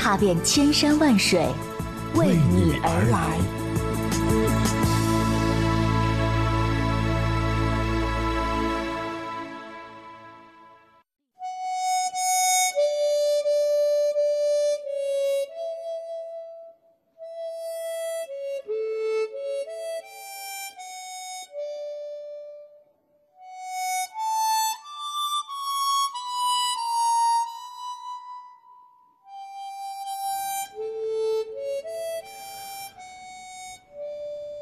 [0.00, 1.46] 踏遍千山万水，
[2.14, 3.59] 为你而来。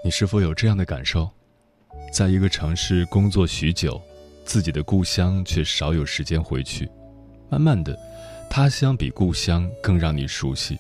[0.09, 1.29] 你是否有这样的感受？
[2.11, 4.01] 在一个城市工作许久，
[4.43, 6.89] 自己的故乡却少有时间回去。
[7.51, 7.95] 慢慢的，
[8.49, 10.79] 他乡比故乡更让你熟悉。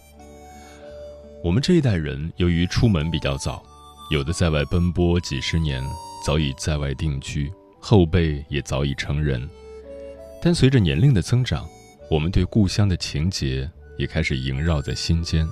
[1.44, 3.62] 我们这一代人由于出门比较早，
[4.10, 5.84] 有的在外奔波几十年，
[6.24, 9.46] 早已在外定居，后辈也早已成人。
[10.40, 11.68] 但随着年龄的增长，
[12.10, 15.46] 我们对故乡的情结也开始萦绕在心间。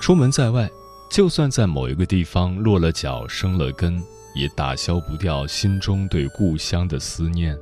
[0.00, 0.66] 出门在外。
[1.14, 4.02] 就算在某一个地方落了脚、生了根，
[4.34, 7.56] 也打消不掉心中对故乡的思念。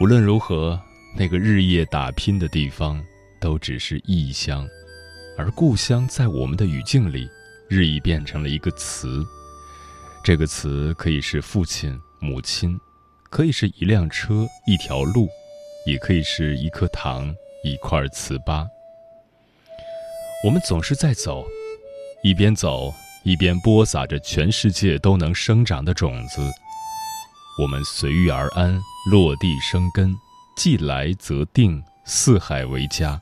[0.00, 0.76] 无论如何，
[1.16, 3.00] 那个日夜打拼的地方
[3.40, 4.66] 都只是异乡，
[5.38, 7.28] 而故乡在我们的语境里，
[7.68, 9.24] 日益变成了一个词。
[10.24, 12.76] 这个词可以是父亲、母亲，
[13.30, 15.28] 可以是一辆车、一条路，
[15.86, 17.32] 也可以是一颗糖、
[17.62, 18.66] 一块糍粑。
[20.44, 21.46] 我们总是在走。
[22.22, 22.92] 一边走，
[23.24, 26.42] 一边播撒着全世界都能生长的种子。
[27.58, 28.78] 我们随遇而安，
[29.10, 30.14] 落地生根，
[30.54, 33.18] 既来则定，四海为家。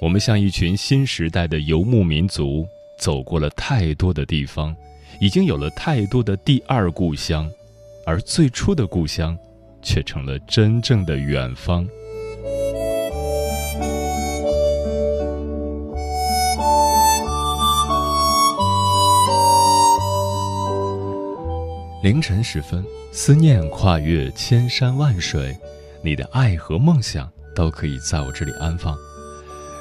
[0.00, 2.64] 我们像一群新时代的游牧民族，
[3.00, 4.74] 走过了太多的地方，
[5.20, 7.50] 已经有了太多的第二故乡，
[8.06, 9.36] 而最初的故乡，
[9.82, 11.84] 却成了真正的远方。
[22.02, 25.54] 凌晨时分，思念跨越千山万水，
[26.02, 28.96] 你的爱和梦想都可以在我这里安放。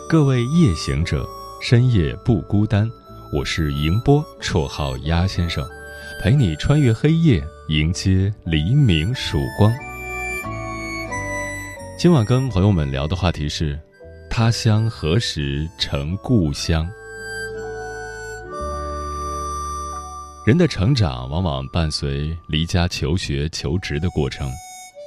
[0.10, 1.26] 各位夜行者，
[1.62, 2.90] 深夜不孤单。
[3.32, 5.66] 我是迎波，绰号鸭先生，
[6.22, 9.74] 陪你穿越黑夜，迎接黎明曙光。
[11.98, 13.80] 今晚跟朋友们聊的话题是：
[14.30, 16.86] 他乡何时成故乡？
[20.50, 24.52] 人的成长往往伴随离家求学、求职的过程，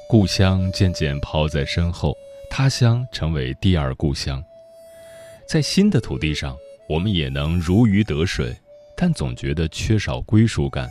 [0.08, 2.16] 故乡渐渐抛在身后，
[2.48, 4.40] 他乡成为第二故乡。
[5.44, 6.56] 在新的土地上，
[6.88, 8.56] 我们也能如鱼得水，
[8.96, 10.88] 但总觉得缺少归属感。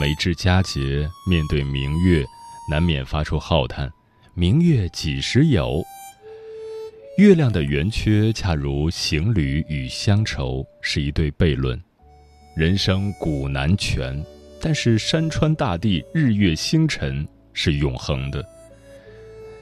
[0.00, 2.24] 每至佳节，面对明月，
[2.70, 3.92] 难免发出浩叹
[4.32, 5.84] ：“明月几时有？”
[7.18, 11.78] 月亮的圆缺，恰如行旅与乡愁，是一对悖论。
[12.56, 14.18] 人生古难全，
[14.62, 18.42] 但是山川大地、日月星辰是永恒的。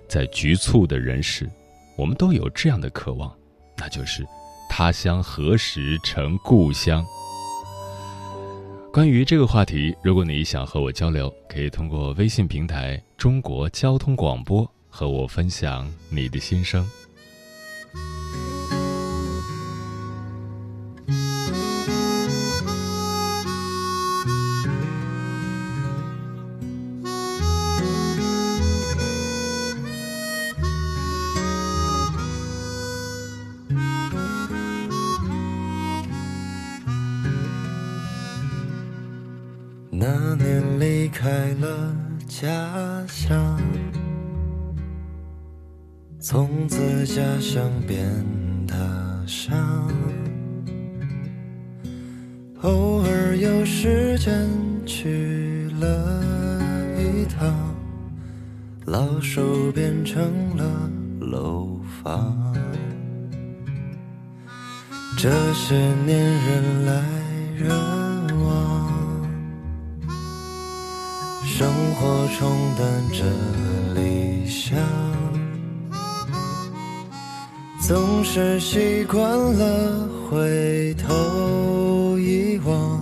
[0.06, 1.50] 在局促的人世，
[1.96, 3.36] 我们都有这样的渴望，
[3.76, 4.24] 那就是
[4.70, 7.04] 他乡何时成故乡。
[8.92, 16.88] 关于这个话题，如果你想和我交流，可以通过微信平台“中国交通广播”和我分享你的心声。
[40.06, 41.96] 那年离开了
[42.28, 42.46] 家
[43.08, 43.58] 乡，
[46.20, 48.04] 从此家乡变
[48.68, 48.76] 他
[49.26, 49.56] 乡。
[52.60, 54.46] 偶尔有时间
[54.84, 56.22] 去了
[56.98, 57.74] 一趟，
[58.84, 62.54] 老手变成了楼房。
[65.16, 65.74] 这些
[66.04, 67.02] 年人来
[67.56, 68.03] 人。
[71.56, 73.22] 生活冲淡着
[73.94, 74.76] 理想，
[77.80, 83.00] 总是习惯了回头一望，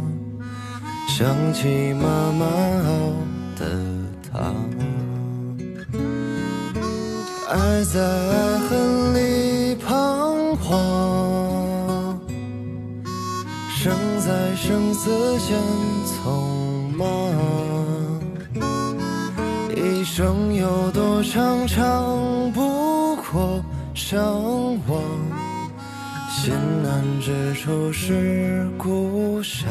[1.08, 3.14] 想起妈妈熬
[3.58, 3.64] 的
[4.30, 4.54] 汤，
[7.48, 12.20] 爱在爱恨里彷徨，
[13.70, 13.90] 生
[14.20, 15.08] 在生死
[15.38, 15.58] 间
[16.04, 16.20] 匆
[16.98, 17.08] 忙，
[20.22, 23.60] 生有多长，长不过。
[23.92, 24.22] 向
[24.86, 25.02] 往，
[26.30, 29.68] 心难之处是故乡。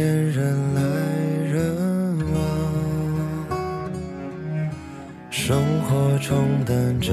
[0.00, 0.80] 年人来
[1.52, 1.60] 人
[2.32, 2.40] 往，
[5.28, 7.12] 生活冲淡着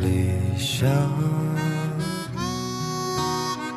[0.00, 0.88] 理想，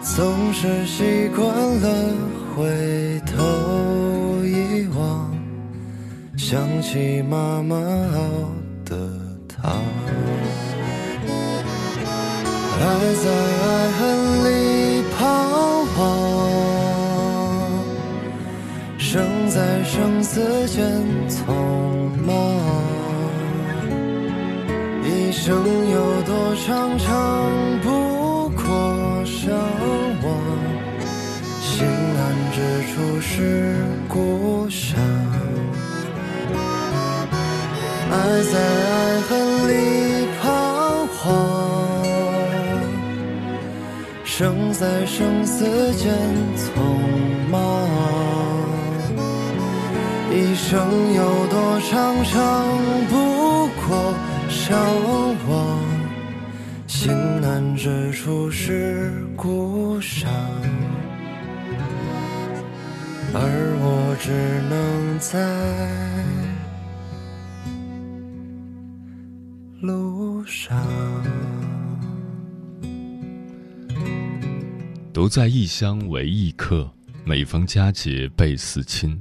[0.02, 1.46] 总是习惯
[1.82, 2.14] 了
[2.56, 3.36] 回头
[4.46, 5.30] 一望，
[6.38, 8.54] 想起妈妈熬
[8.86, 8.96] 的
[9.50, 9.84] 汤，
[12.80, 12.84] 爱
[13.22, 13.30] 在
[13.66, 14.00] 爱恨
[14.46, 14.48] 里
[20.00, 20.82] 生死间
[21.28, 21.52] 匆
[22.26, 22.34] 忙，
[25.04, 25.54] 一生
[25.92, 27.52] 有多长，长
[27.84, 28.64] 不过
[29.26, 29.52] 相
[30.24, 30.26] 望。
[31.60, 32.20] 心安
[32.54, 32.58] 之
[32.88, 33.76] 处是
[34.08, 34.98] 故乡，
[38.10, 39.30] 爱在爱恨
[39.68, 39.72] 里
[40.42, 40.48] 彷
[41.18, 41.28] 徨，
[44.24, 45.66] 生在生死
[45.96, 46.08] 间
[46.56, 46.70] 匆
[47.52, 48.39] 忙。
[50.32, 52.78] 一生有多长，长
[53.10, 54.14] 不过
[54.48, 54.80] 相
[55.50, 55.80] 望。
[56.86, 57.12] 心
[57.42, 60.30] 难之处是故乡，
[63.34, 63.40] 而
[63.82, 65.40] 我只能在
[69.82, 70.80] 路上。
[75.12, 76.88] 独在异乡为异客，
[77.26, 79.20] 每逢佳节倍思亲。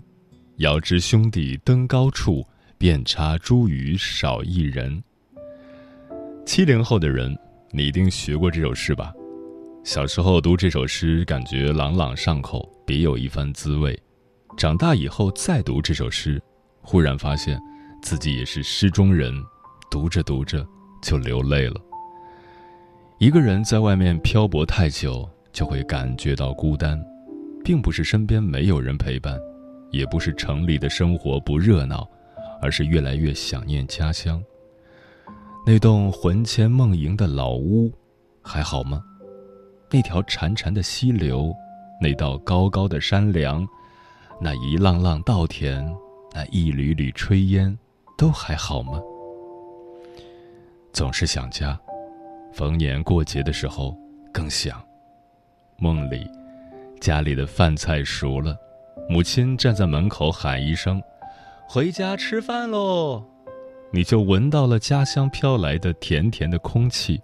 [0.59, 2.45] 遥知兄弟登高处，
[2.79, 5.01] 遍插茱萸少一人。
[6.45, 7.33] 七零后的人，
[7.71, 9.13] 你一定学过这首诗吧？
[9.85, 13.97] 小时候读这首诗，感觉朗朗上口，别有一番滋味。
[14.57, 16.43] 长大以后再读这首诗，
[16.83, 17.57] 忽然发现
[18.03, 19.33] 自己也是诗中人，
[19.89, 20.67] 读着读着
[21.01, 21.81] 就流泪了。
[23.21, 27.01] 一个人在外面漂泊太久，就会感觉到孤单，
[27.65, 29.39] 并不是身边没有人陪伴。
[29.91, 32.09] 也不是城里的生活不热闹，
[32.61, 34.43] 而是越来越想念家乡。
[35.67, 37.93] 那栋魂牵梦萦的老屋，
[38.43, 39.03] 还好吗？
[39.91, 41.55] 那条潺潺的溪流，
[42.01, 43.67] 那道高高的山梁，
[44.41, 45.85] 那一浪浪稻田，
[46.33, 47.77] 那一缕缕炊烟，
[48.17, 49.01] 都还好吗？
[50.93, 51.79] 总是想家，
[52.53, 53.97] 逢年过节的时候
[54.33, 54.83] 更想。
[55.79, 56.27] 梦里，
[57.01, 58.57] 家里的饭菜熟了。
[59.11, 61.03] 母亲站在门口喊一声
[61.67, 63.25] ：“回家吃饭喽！”
[63.91, 67.19] 你就闻到了家乡飘来的甜甜的空气。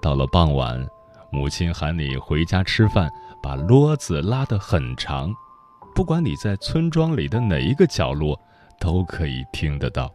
[0.00, 0.86] 到了傍晚，
[1.32, 3.10] 母亲喊你回家吃饭，
[3.42, 5.34] 把啰子拉得很长，
[5.96, 8.40] 不管你在村庄里的哪一个角落，
[8.78, 10.08] 都可以听得到。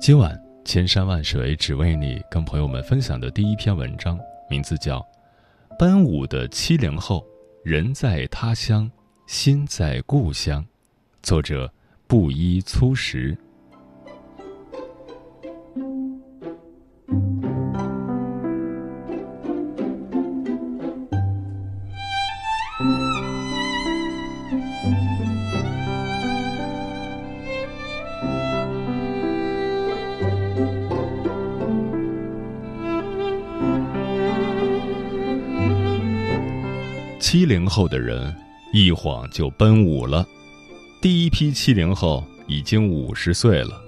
[0.00, 4.18] 今晚千山万水只为你，跟朋友们分享的第一篇文章，
[4.48, 5.00] 名字叫
[5.78, 7.18] 《奔五的七零后》。
[7.62, 8.90] 人在他乡，
[9.26, 10.64] 心在故乡。
[11.22, 11.70] 作者：
[12.06, 13.36] 布衣粗食。
[37.20, 38.34] 七零后的人
[38.72, 40.26] 一晃就奔五了，
[41.02, 43.78] 第一批七零后已经五十岁了。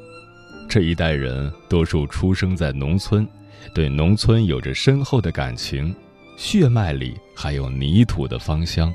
[0.68, 3.26] 这一代人多数出生在农村，
[3.74, 5.94] 对农村有着深厚的感情，
[6.36, 8.92] 血脉里还有泥土的芳香，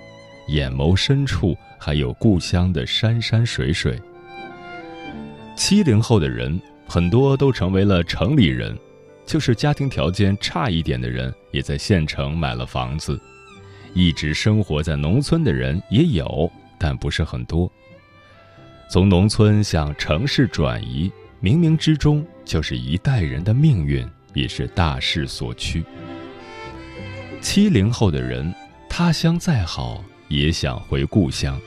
[0.49, 3.99] 眼眸深处还有故乡的山山水水。
[5.55, 8.77] 七零后的人很多都成为了城里人，
[9.25, 13.19] 就是家庭条件差一点的人，也在县城买了房子。
[13.93, 17.71] 一直生活在农村的人也有，但不是很多。
[18.89, 25.83] 从农村向城市转移，冥冥之中就是一代人的命运，也是大势所趋。
[27.41, 28.53] 七零后的人，
[28.89, 31.59] 他乡再好，也想回故乡。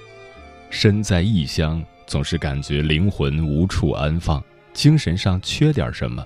[0.70, 6.24] 身在异乡，总是感觉灵魂无处安放，精神上缺点什么。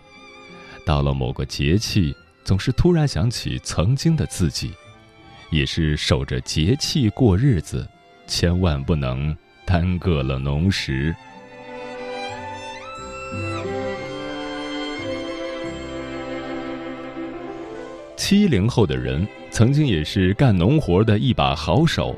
[0.87, 4.73] 到了某个节气，总是突然想起曾经的自己，
[5.51, 7.89] 也是守着节气过日子，
[8.27, 9.37] 千万不能。
[9.67, 11.17] 耽搁了农时。
[18.15, 22.15] 七零后的人曾经也是干农活的一把好手，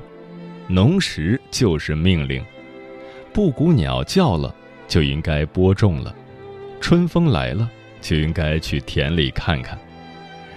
[0.67, 2.45] 农时就是命令，
[3.33, 4.53] 布谷鸟叫了
[4.89, 6.13] 就应该播种了，
[6.81, 9.79] 春风来了就应该去田里看看，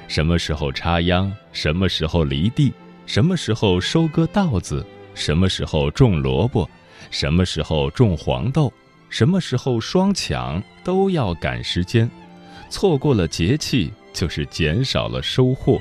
[0.10, 2.74] 什么时候插秧，什么时候犁地，
[3.06, 6.70] 什么时候收割稻子，什么时候种萝卜。
[7.12, 8.72] 什么时候种黄豆，
[9.10, 12.08] 什么时候双抢，都要赶时间，
[12.70, 15.80] 错过了节气，就是减少了收获。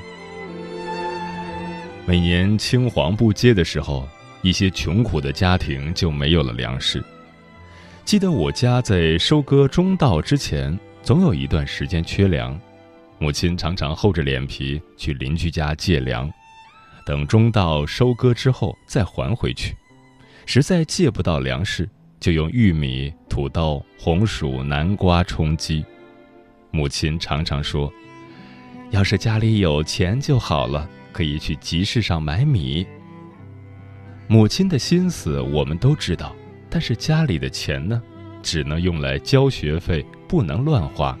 [2.07, 4.07] 每年青黄不接的时候，
[4.41, 7.03] 一些穷苦的家庭就没有了粮食。
[8.05, 12.59] 记得我家在收割中稻之前，总有一段时间缺粮，
[13.19, 16.31] 母亲常常厚着脸皮去邻居家借粮，
[17.05, 19.75] 等中稻收割之后再还回去。
[20.45, 21.87] 实在借不到粮食，
[22.19, 25.85] 就用玉米、土豆、红薯、南瓜充饥。
[26.71, 27.91] 母亲常常说
[28.89, 32.87] ：“要是家里有钱就好了，可以去集市上买米。”
[34.27, 36.35] 母亲的心思我们都知道，
[36.69, 38.01] 但是家里的钱呢，
[38.41, 41.17] 只能用来交学费，不能乱花。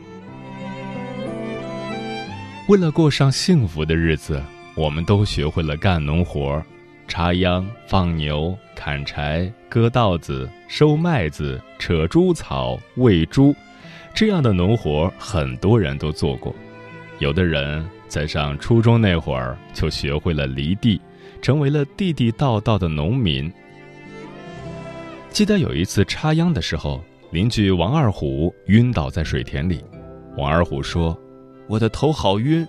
[2.69, 4.39] 为了过上幸福的日子，
[4.75, 6.63] 我们都学会了干农活。
[7.07, 13.55] 插秧、放牛、砍柴、割稻子、收麦子、扯猪草、喂猪，
[14.13, 16.53] 这样的农活很多人都做过。
[17.17, 21.01] 有的人在上初中那会儿就学会了犁地，
[21.41, 23.51] 成为了地地道道的农民。
[25.31, 29.83] 记得有一次插秧的时候，邻居王二虎晕倒在水田里。
[30.37, 31.19] 王二虎说
[31.69, 32.67] ：“我的头好晕。”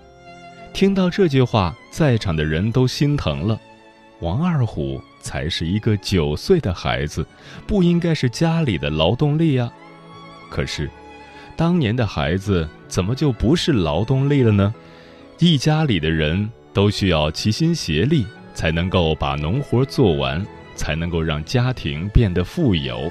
[0.72, 3.60] 听到这句话，在场的人都心疼了。
[4.20, 7.26] 王二虎才是一个九岁的孩子，
[7.66, 9.72] 不应该是家里的劳动力啊！
[10.50, 10.88] 可是，
[11.56, 14.72] 当年的孩子怎么就不是劳动力了呢？
[15.38, 23.10] 一家里的人都需要齐心协力，才能够把农活做完，才能够让家庭变得富有。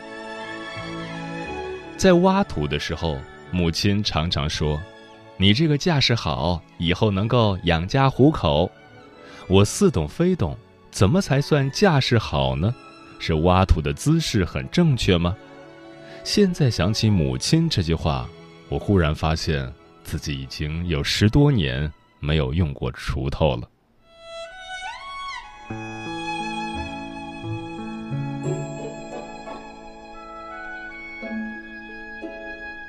[1.97, 3.17] 在挖土的时候，
[3.51, 4.79] 母亲常常说
[5.41, 8.69] ：“你这个架势好，以后能够养家糊口。”
[9.47, 10.55] 我似懂非懂。
[10.91, 12.75] 怎么才算架势好呢？
[13.19, 15.35] 是挖土的姿势很正确吗？
[16.23, 18.27] 现在想起母亲这句话，
[18.67, 19.71] 我忽然发现
[20.03, 23.69] 自己已经有十多年没有用过锄头了。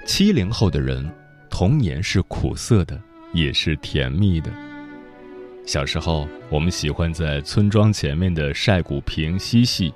[0.06, 1.08] 七零后的人，
[1.60, 2.98] 童年是苦涩的，
[3.34, 4.50] 也是甜蜜的。
[5.66, 9.92] 小时候，我们喜欢在村庄前面的晒谷坪嬉戏。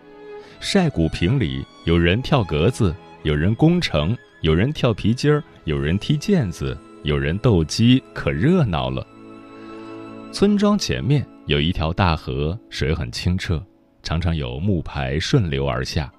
[0.60, 9.06] 晒谷坪里有人跳格子，有人攻城，有人跳皮筋儿，有人踢毽子，有人斗鸡，可热闹了。
[10.32, 13.64] 村庄前面有一条大河，水很清澈，
[14.02, 16.12] 常常有木牌顺流而下。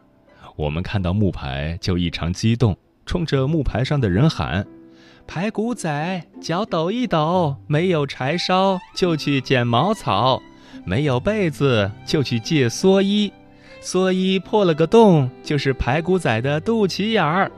[0.56, 2.76] 我们看到木牌就异常激动，
[3.06, 4.66] 冲着木牌上的人喊。
[5.28, 10.42] 排骨仔，脚抖一抖，没有柴烧就去捡茅草，
[10.86, 13.34] 没有被子就去借蓑衣，
[13.82, 17.52] 蓑衣破了个洞，就是排骨仔的肚脐眼儿。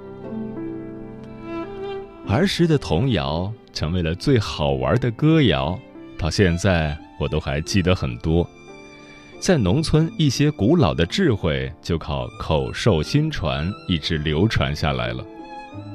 [2.28, 5.78] 儿时的童谣成为了最好玩的歌谣，
[6.18, 8.48] 到现在我都还记得很多。
[9.40, 15.24] 在农村，一些古老的智慧就靠口授心传，一直流传下来了。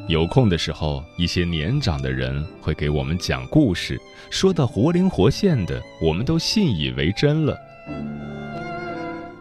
[0.09, 7.57] 有空的时候，一些年长的人会给我们讲故事，说的活灵活现的，我们都信以为真了。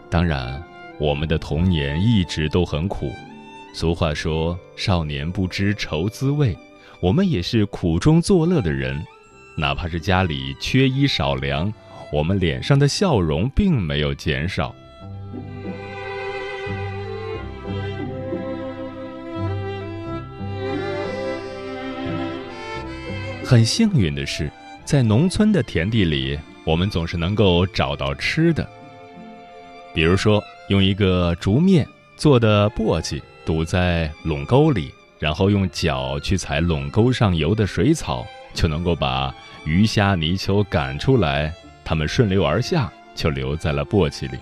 [0.09, 0.63] 当然，
[0.99, 3.11] 我们的童年一直都很苦。
[3.73, 6.55] 俗话说“少年不知愁滋味”，
[7.01, 9.03] 我们也是苦中作乐的人。
[9.57, 11.73] 哪怕是家里缺衣少粮，
[12.13, 14.75] 我们脸上的笑容并没有减少。
[23.51, 24.49] 很幸运的是，
[24.85, 28.65] 在农村的田地里，我们总是能够找到吃的。
[29.93, 34.89] 比如说，用一个竹篾做的簸箕堵在垄沟里，
[35.19, 41.53] 然后用脚去踩垄沟上游的水草，就能够把鱼虾泥鳅赶出来，
[41.83, 44.37] 它们顺流而下，就留在了簸箕里。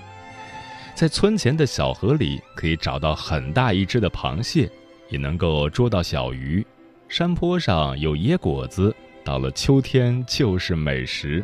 [0.93, 4.69] 在村前的小河里，可以找到很大一只的螃蟹，
[5.09, 6.63] 也能够捉到小鱼。
[7.09, 11.43] 山坡上有野果子，到了秋天就是美食。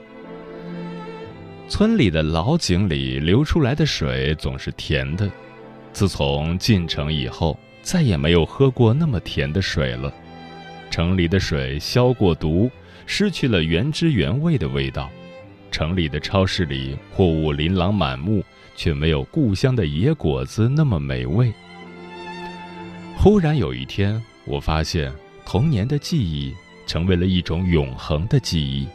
[1.67, 5.27] 村里的老井里流出来的水总是甜的，
[5.91, 10.13] 自从进城以后，再也没有喝过那么甜的水了。
[10.91, 12.69] 城里的水消过毒，
[13.07, 15.09] 失去了原汁原味的味道。
[15.71, 18.43] 城里的超市里货物琳琅满目。
[18.77, 21.49] 却没有故乡的野果子那么美味。
[23.15, 25.09] 忽然有一天，我发现
[25.45, 26.53] 童年的记忆
[26.87, 28.87] 成为了一种永恒的记忆，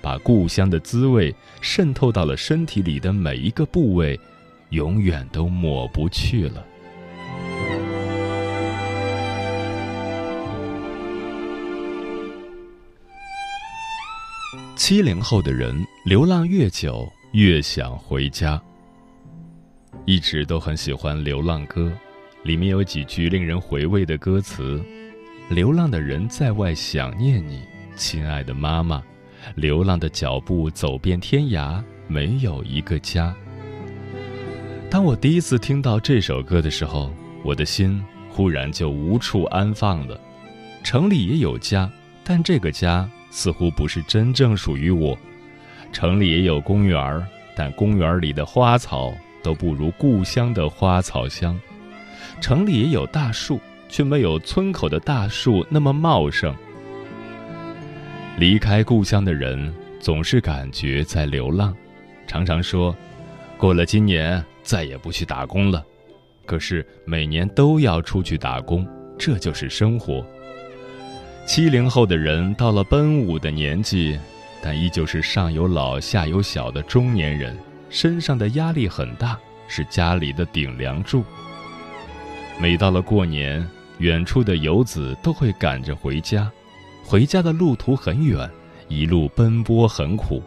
[0.00, 4.18] 把故乡的滋味渗透到了身体里的每一个部位，
[4.70, 6.64] 永远都抹不去了。
[14.76, 18.60] 七零后的人流浪越久，越想回家。
[20.04, 21.90] 一直都很喜欢《流浪歌》，
[22.46, 24.80] 里面有几句令人回味的歌词
[25.48, 27.62] ：“流浪的人在外想念你，
[27.94, 29.00] 亲爱的妈妈；
[29.54, 33.34] 流浪的脚步走遍天涯，没有一个家。”
[34.90, 37.12] 当我第一次听到这首歌的时候，
[37.44, 40.20] 我的心忽然就无处安放了。
[40.82, 41.90] 城里也有家，
[42.24, 45.16] 但这个家似乎不是真正属于我。
[45.92, 47.24] 城里也有公园
[47.54, 49.14] 但公园里的花草。
[49.42, 51.56] 都不如故乡的花草香，
[52.40, 56.54] 城里也有大树，却没有村口的大树那么茂盛。
[58.38, 61.74] 离开故乡的人总是感觉在流浪，
[62.26, 62.94] 常常说，
[63.56, 65.84] 过了今年再也不去打工了。
[66.44, 68.86] 可是每年都要出去打工，
[69.18, 70.24] 这就是生活。
[71.46, 74.18] 七零后的人到了奔五的年纪，
[74.62, 77.56] 但依旧是上有老下有小的中年人。
[77.88, 81.24] 身上的压力很大，是家里的顶梁柱。
[82.60, 83.66] 每到了过年，
[83.98, 86.50] 远处的游子都会赶着回家，
[87.04, 88.48] 回家的路途很远，
[88.88, 90.42] 一路奔波很苦，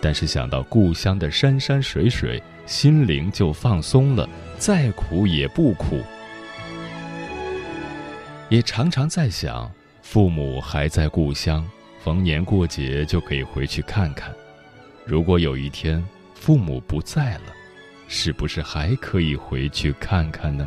[0.00, 6.00] 但是想到故乡的山山水水，心灵就放松了，再苦也不苦。
[8.48, 9.70] 也常常在想，
[10.00, 11.68] 父母还在故乡，
[12.02, 14.32] 逢年过节就可以回去看看。
[15.04, 16.02] 如果有一天，
[16.34, 17.52] 父母不在了，
[18.08, 20.66] 是不是还可以回去看看呢？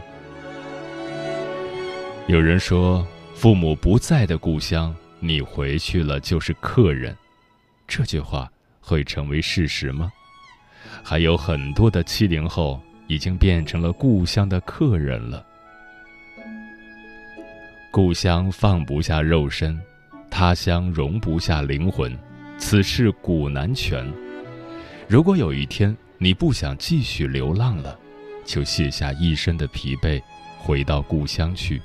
[2.32, 7.13] 有人说，父母不在的故乡，你回去了就是客人。
[7.86, 10.10] 这句话会成为事实吗？
[11.04, 15.46] 还有很多的七零后已经变成了故乡的客人了。
[17.91, 19.78] 故乡放不下肉身，
[20.30, 22.17] 他乡容不下灵魂，
[22.58, 24.10] 此事古难全。
[25.06, 28.00] 如果有一天你不想继续流浪了，
[28.46, 30.22] 就卸下一身的疲惫，
[30.58, 31.82] 回到故乡去，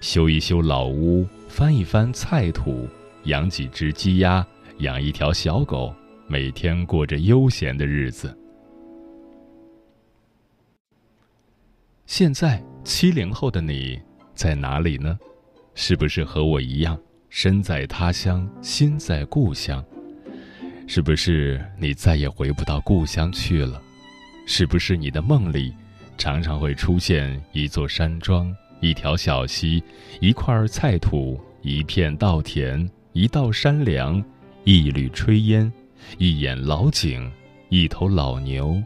[0.00, 2.88] 修一修老屋，翻一翻菜土，
[3.24, 4.44] 养几只鸡鸭，
[4.78, 5.94] 养一条小狗，
[6.26, 8.34] 每天过着悠闲的日子。
[12.06, 14.00] 现在七零后的你
[14.34, 15.18] 在哪里呢？
[15.74, 19.84] 是不是和我一样，身在他乡，心在故乡？
[20.86, 23.80] 是不是你再也回不到故乡去了？
[24.46, 25.74] 是不是你的梦里
[26.16, 29.82] 常常会出现一座山庄、一条小溪、
[30.20, 34.22] 一块菜土、一片稻田、一道山梁、
[34.64, 35.70] 一缕炊烟、
[36.18, 37.30] 一眼老井、
[37.68, 38.82] 一头老牛、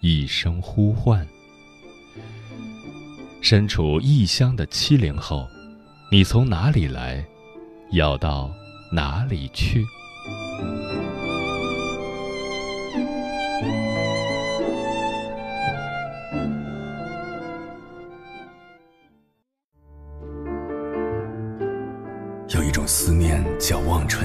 [0.00, 1.26] 一声呼唤？
[3.40, 5.46] 身处异乡的七零后，
[6.10, 7.24] 你从哪里来，
[7.92, 8.52] 要到
[8.90, 9.84] 哪里去？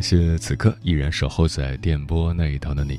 [0.00, 2.98] 感谢此刻依然守候在电波那一头的你，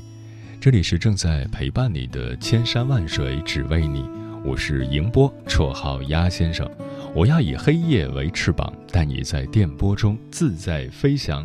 [0.60, 4.08] 这里是正在陪伴你的千山万水只为你，
[4.44, 6.64] 我是迎波，绰号鸭先生。
[7.12, 11.44] 我要以黑夜为翅膀，带你在电波中自在飞翔。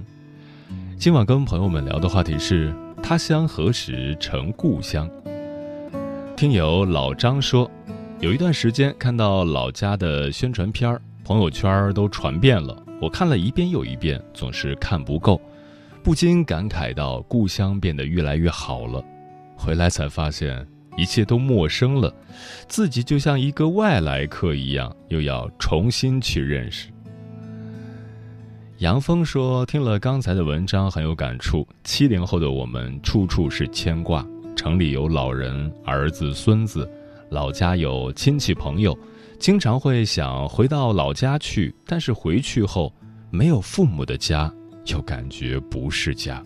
[0.96, 5.10] 今晚跟朋友们聊的话题是：他乡何时成故乡？
[6.36, 7.68] 听友老张说，
[8.20, 12.84] 有一段时间看到老家的宣传片儿，朋友圈都传遍了。
[13.00, 15.40] 我看了一遍又一遍，总是看不够，
[16.04, 19.04] 不禁感慨到故乡变得越来越好了。
[19.56, 20.66] 回来才发现
[20.98, 22.12] 一切都陌生了，
[22.68, 26.90] 自己就像一个外来客一样，又要重新去认识。
[28.80, 31.68] 杨峰说：“听了刚才的文章很有感触。
[31.84, 36.88] 七零后的我们，处处是牵挂，城里有老人、儿子、孙子，
[37.30, 38.98] 老家有亲戚朋友。”
[39.40, 42.92] 经常会想回到老家去，但是回去后
[43.30, 44.52] 没有父母的家，
[44.88, 46.44] 又感觉不是家。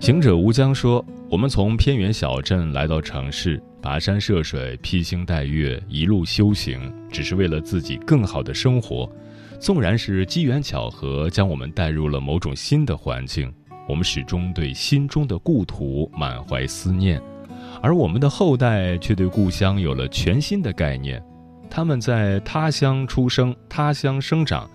[0.00, 9.10] 行者无疆说：“我们从偏远小镇来到城市，跋山涉水，披星戴月，一路修行，只是为了自己更好的生活。
[9.60, 13.52] 纵然是机缘巧合将我们带入了某种新的环境，
[13.86, 17.20] 我们始终对心中的故土满怀思念。”
[17.80, 21.22] 而我们的后代却对故乡有了全新的概念，
[21.70, 24.68] 他们在他乡出生，他乡生长，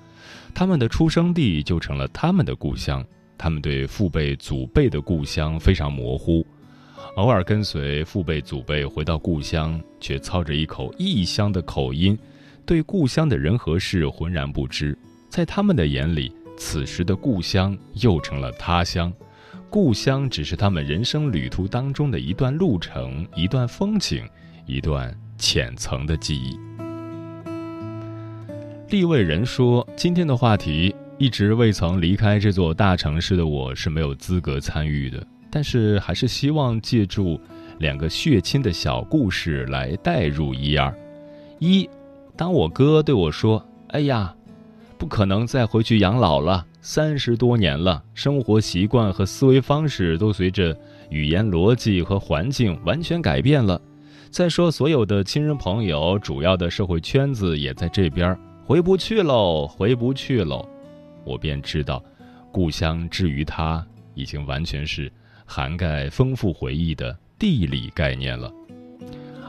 [0.53, 3.03] 他们的出生地就成了他们的故乡。
[3.37, 6.45] 他们对父辈、祖辈的故乡非常模糊，
[7.17, 12.17] 偶尔跟随父辈、祖辈回到故乡，却操着一口异乡的口音，
[12.65, 14.97] 对故乡的人和事浑然不知。
[15.27, 19.11] 在他们的眼里，此时的故乡又成了他乡。
[19.73, 24.23] 故乡只是他们人生旅途当中的一段路程，一段风景，
[24.67, 26.55] 一段浅层的记忆。
[28.89, 37.41] 立位人说：“今天的话题，一直未曾离开这座大城市的我是没有资格参与的，但是还是希望借助
[37.79, 40.95] 两个血亲的小故事来代入一二。
[41.57, 41.89] 一，
[42.37, 44.35] 当我哥对我说：‘哎呀，
[44.99, 50.77] 不可能再回去养老了。’”三十多年了，生活习惯和思维方式都随着
[51.09, 53.81] 语言逻辑和环境完全改变了。
[54.29, 60.67] 再说，所有的亲人朋友、主要的社会圈子也在这边，回不去喽，回不去喽。
[61.23, 62.03] 我便知道，
[62.51, 63.81] 故乡之于他，
[64.13, 65.09] 已经完全是
[65.45, 68.51] 涵盖丰富回忆的地理概念了。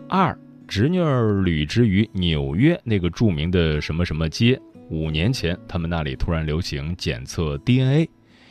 [0.09, 4.57] 二侄女儿履职于纽约那个著名的什么什么街。
[4.94, 8.09] 五年前，他们那里突然流行检测 DNA，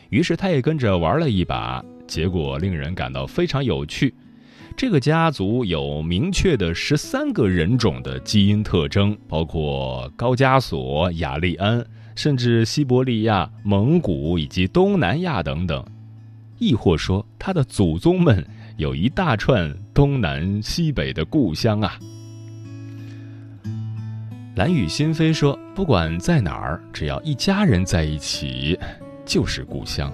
[0.09, 4.13] 于是他也跟着玩了一把，结果令人感到非常有趣。
[4.75, 15.85] 这个家族有明确的十三个人种的基因特征，包括高加索、雅利安，甚至西伯利亚、蒙古以及东南亚等等。
[16.57, 18.45] 亦或说，他的祖宗们
[18.77, 21.99] 有一大串东南西北的故乡啊。
[24.55, 28.77] 蓝雨心飞说：“不管在哪儿，只要一家人在一起，
[29.25, 30.13] 就是故乡。”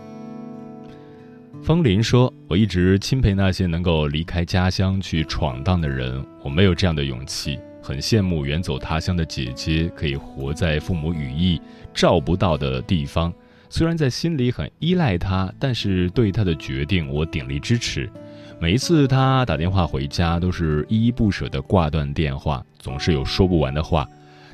[1.61, 7.59] 风林说：“我一直钦佩那些能够离开家乡去闯荡的人，我没有这样的勇气。
[7.81, 11.61] 很羡慕远走他乡的姐姐，可以活在父母羽翼
[11.93, 13.33] 照不到的地方。
[13.69, 18.09] 虽然在心里很依赖他，但是对他的决定，我鼎力支持。
[18.57, 24.07] 每一次他打电话回家，都是依依不舍地挂断电话，总是有说不完的话。”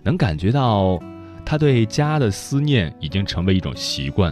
[0.05, 1.01] 能感觉到，
[1.43, 4.31] 他对家的思念已经成为一种习惯。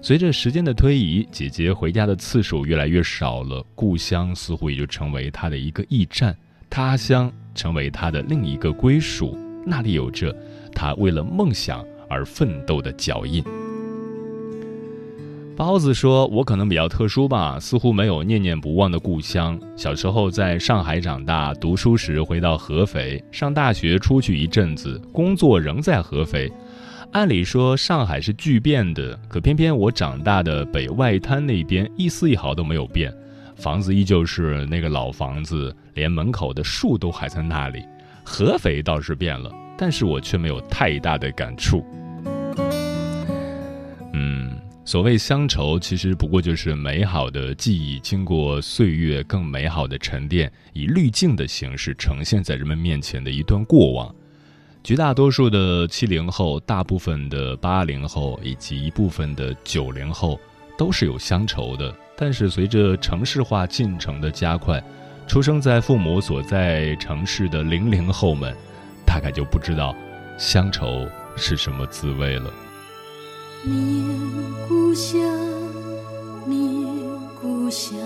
[0.00, 6.34] 随着时间的推移，姐姐回家的次数越来越少了，故乡似乎也就成为她的一个驿站，
[6.70, 9.38] 他乡成为她的另一个归属。
[9.66, 10.34] 那里有着
[10.74, 13.44] 她为了梦想而奋斗的脚印。
[15.60, 19.60] 包子说：“我可能比较特殊吧，似乎没有念念不忘的故乡。
[19.76, 26.50] 小时候在上海长大，读书时回到合肥，上大学出去一阵子，工作仍在合肥。
[27.12, 33.12] 按理说上海是巨变的，可偏偏我长大的北外滩那边一丝一毫都没有变，
[33.54, 37.84] 房子依旧是那个老房子，连门口的树都还在那里。
[38.24, 41.84] 合肥倒是变了，但是我却没有太大的感触。”
[44.90, 54.12] 所谓乡愁，其实不过就是美好的记忆经过岁月更美好的沉淀，以滤镜的形式呈现在人们面前的一段过往。
[54.82, 60.40] 绝大多数的七零后、大部分的八零后以及一部分的九零后
[60.76, 61.94] 都是有乡愁的。
[62.16, 64.82] 但是随着城市化进程的加快，
[65.28, 68.52] 出生在父母所在城市的零零后们，
[69.06, 69.94] 大概就不知道
[70.36, 72.52] 乡愁是什么滋味了。
[73.62, 73.76] 念
[74.66, 75.20] 故乡
[76.46, 76.56] 念
[77.40, 77.98] 故乡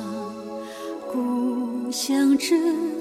[1.13, 2.94] 故乡真